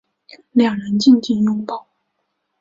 [0.53, 1.85] 两人静静拥抱